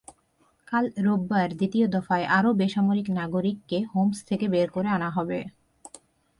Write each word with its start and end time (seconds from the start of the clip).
কাল 0.67 0.85
রোববার 0.97 1.49
দ্বিতীয় 1.51 1.85
দফায় 1.87 2.25
আরও 2.27 2.49
বেসামরিক 2.53 3.07
নাগরিককে 3.11 3.77
হোমস 3.91 4.17
থেকে 4.25 4.45
বের 4.47 4.67
করে 4.69 4.89
আনা 4.89 5.09
হবে। 5.09 5.39